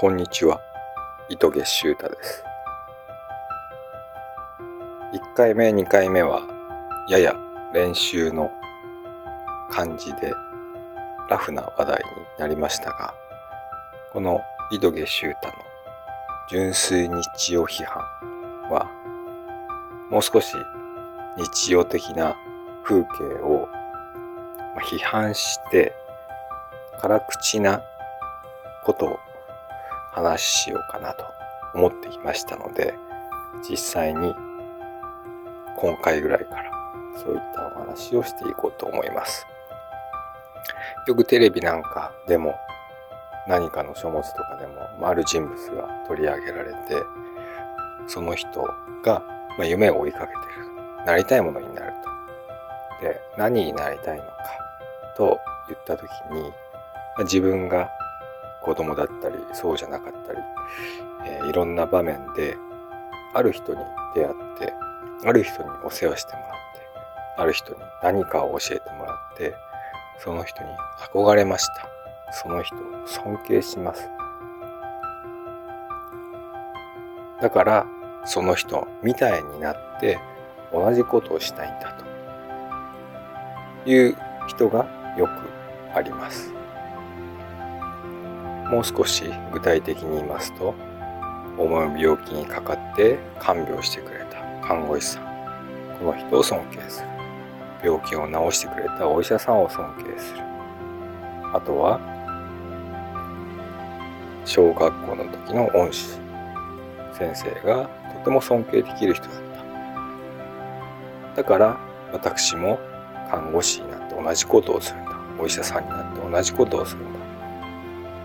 [0.00, 0.62] こんにちは。
[1.28, 2.42] 糸毛修太です。
[5.12, 6.40] 1回目2回目は
[7.10, 7.36] やや
[7.74, 8.50] 練習の
[9.70, 10.32] 感じで
[11.28, 12.02] ラフな話題に
[12.38, 13.12] なりましたが
[14.10, 14.40] この
[14.72, 15.52] 糸毛修太の
[16.48, 18.02] 純粋日常批判
[18.70, 18.88] は
[20.10, 20.54] もう少し
[21.36, 22.34] 日常的な
[22.84, 23.68] 風景を
[24.80, 25.92] 批判して
[27.02, 27.82] 辛口な
[28.86, 29.18] ことを
[30.12, 31.24] 話しようかなと
[31.74, 32.94] 思っていましたので
[33.68, 34.34] 実際に
[35.76, 36.70] 今回ぐらいから
[37.16, 39.46] そういったお話をしていこうと思います。
[41.06, 42.54] よくテレビなんかでも
[43.48, 46.78] 何かの書物とかでもある人物が取り上げられて
[48.06, 48.68] その人
[49.02, 49.22] が
[49.58, 51.06] 夢を追いかけてる。
[51.06, 51.92] なりたいものになる
[53.00, 53.06] と。
[53.06, 54.32] で何になりたいのか
[55.16, 55.38] と
[55.68, 56.52] 言った時に
[57.20, 57.90] 自分が
[58.62, 60.38] 子供だったりそうじゃなかったり、
[61.26, 62.56] えー、いろんな場面で
[63.34, 63.78] ある人に
[64.14, 64.74] 出会って
[65.24, 66.56] ある人にお世話してもらって
[67.38, 69.54] ある人に何かを教えてもらって
[70.18, 70.68] その人に
[71.12, 71.88] 憧れました。
[72.32, 74.08] その人を尊敬します。
[77.40, 77.86] だから
[78.24, 80.18] その人みたいになって
[80.72, 81.96] 同じことをしたいんだ
[83.84, 84.86] という人が
[85.16, 85.30] よく
[85.96, 86.52] あります。
[88.70, 90.74] もう少し具体的に言いますと
[91.58, 95.24] 重い病気にかかって看病してくれた看護師さん。
[95.98, 97.08] この人を尊敬する。
[97.82, 100.40] 病気を治してくれたお医者さんを尊敬する。
[101.52, 102.00] あとは
[104.44, 106.18] 小学校の時の恩師。
[107.12, 109.34] 先生がとても尊敬できる人だっ
[111.34, 111.42] た。
[111.42, 111.78] だから
[112.12, 112.78] 私も
[113.30, 115.10] 看護師になって同じことをするんだ。
[115.38, 117.20] お医者さんになって同じことをするんだ。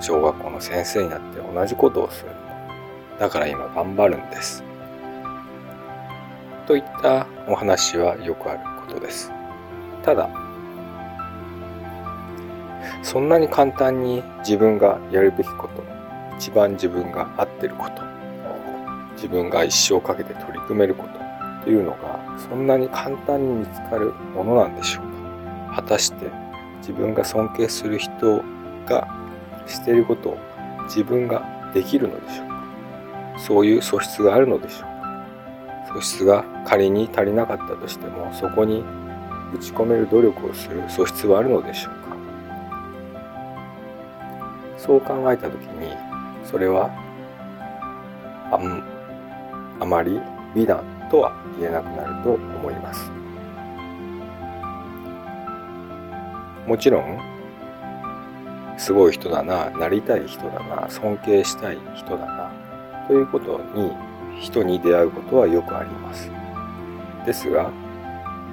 [0.00, 2.30] 小学校の先生になって同じことをする。
[3.18, 4.62] だから今頑張るんです。
[6.66, 9.32] といったお話はよくあることです。
[10.02, 10.28] ただ
[13.02, 15.84] そんなに簡単に自分がやるべきこと
[16.36, 18.02] 一番自分が合ってること
[19.14, 25.04] 自分が一生かけて取り組めることというのがそんなに簡単に見つかるものなんでしょう
[25.70, 25.76] か。
[25.76, 26.30] 果たして
[26.78, 28.42] 自分が尊敬する人
[28.86, 29.08] が
[29.66, 30.38] していることを
[30.84, 32.48] 自分ができるのでしょう。
[32.48, 32.56] か
[33.38, 34.80] そういう素質があるのでしょう。
[34.82, 38.84] か素質が仮に足りなかったとしてもそこに
[39.54, 42.16] 打ち込める努力をする素質はあるのでしょうか。
[44.78, 45.94] そう考えた時に
[46.44, 46.90] それは
[48.52, 48.58] あ
[49.80, 50.20] あまり
[50.54, 53.10] 美談とは言えなくなると思います。
[56.66, 57.35] もちろん
[58.76, 62.52] すごい人だななりたい人だな尊敬したい人だな
[63.06, 63.92] ということに
[64.40, 66.30] 人に出会うことはよくあります。
[67.24, 67.70] ですが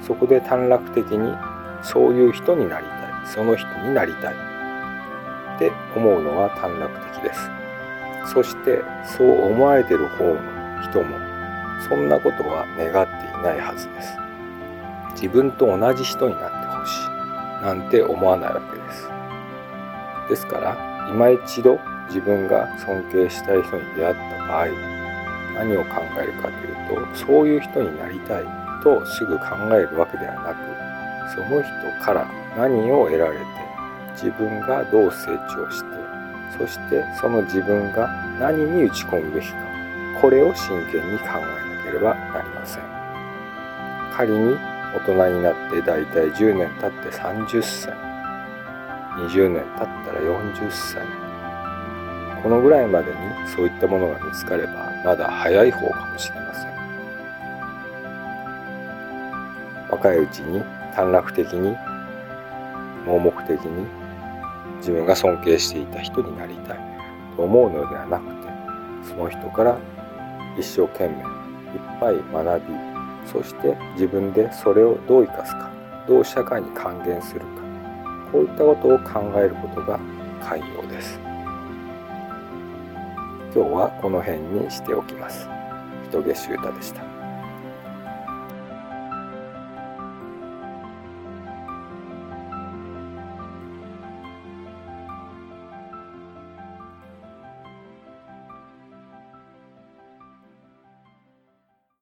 [0.00, 1.36] そこで短絡的に
[1.82, 4.52] そういう人になりたいその人になりたい。
[5.56, 7.50] って思うのは短絡的です。
[8.32, 10.36] そしてそう思われてる方の
[10.82, 11.16] 人も
[11.88, 14.16] そんなことは願っていないはずです。
[15.14, 19.11] 自分と同じ人になってほしいなんて思わないわけです。
[20.32, 21.78] ですから今一度
[22.08, 24.66] 自分が尊敬したい人に出会った場合
[25.54, 28.44] 何を考えるかというとそういう人になりたい
[28.82, 32.26] とすぐ考えるわけではなくその人から
[32.56, 33.44] 何を得られて
[34.14, 35.90] 自分がどう成長して
[36.58, 38.08] そしてその自分が
[38.40, 39.56] 何に打ち込むべきか
[40.22, 42.82] これを真剣に考えなければなりません。
[44.16, 44.56] 仮に
[44.94, 48.11] 大人になってだいたい10年経って30歳
[49.18, 51.06] 20年経ったら40歳。
[52.42, 53.18] このぐらいまでに
[53.54, 56.72] そういったものが見つかればまだ早い方かもしれません。
[59.90, 60.60] 若いうちに
[60.94, 61.76] 短絡的に
[63.06, 63.86] 盲目的に
[64.78, 66.78] 自分が尊敬していた人になりたい
[67.36, 69.78] と思うのではなくてその人から
[70.58, 71.24] 一生懸命いっ
[72.00, 72.74] ぱい学び
[73.30, 75.70] そして自分でそれをどう生かすか
[76.08, 77.61] どう社会に還元するか
[78.32, 80.00] こういったことを考えることが
[80.42, 81.20] 寛容です。
[83.54, 85.46] 今日はこの辺にしておきます。
[86.08, 87.11] 人下修太でした。